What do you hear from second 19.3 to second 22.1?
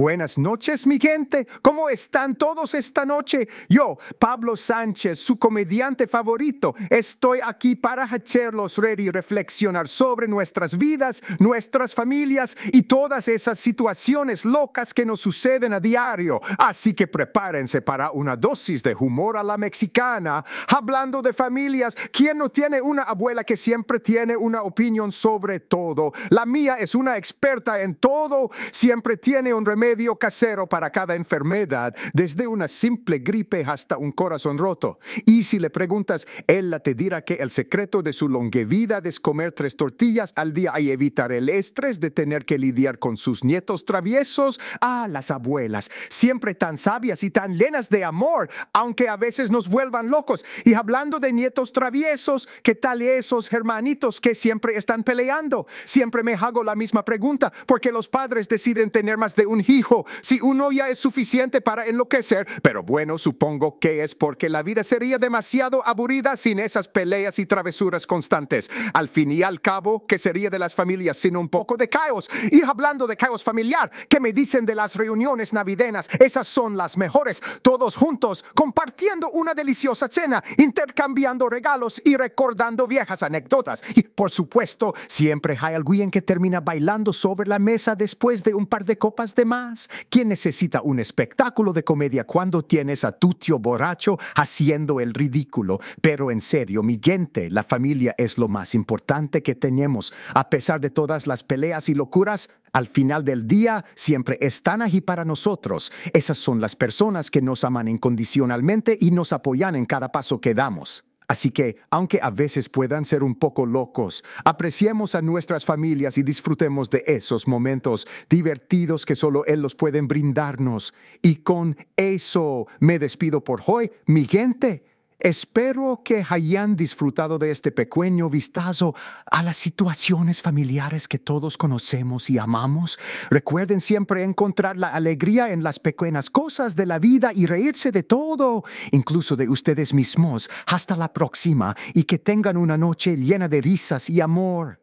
a la mexicana. Hablando de familias,